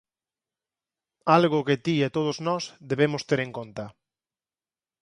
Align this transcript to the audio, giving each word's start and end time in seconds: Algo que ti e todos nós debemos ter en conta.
Algo 1.37 1.59
que 1.67 1.77
ti 1.85 1.95
e 2.07 2.09
todos 2.17 2.37
nós 2.47 2.63
debemos 2.91 3.21
ter 3.29 3.39
en 3.45 3.51
conta. 3.57 3.85